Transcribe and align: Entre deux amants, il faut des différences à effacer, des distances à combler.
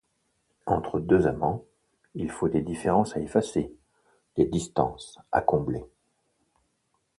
Entre 0.65 0.99
deux 0.99 1.27
amants, 1.27 1.63
il 2.15 2.31
faut 2.31 2.47
des 2.49 2.63
différences 2.63 3.15
à 3.15 3.19
effacer, 3.19 3.71
des 4.35 4.45
distances 4.45 5.19
à 5.31 5.41
combler. 5.41 5.85